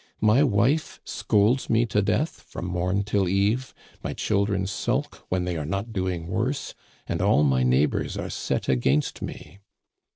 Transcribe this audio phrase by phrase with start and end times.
[0.21, 3.71] My wife scolds me to death from mom till eve,
[4.03, 6.73] my chil dren sulk when they are not doing worse,
[7.05, 9.59] and all my neighbors are set against me.'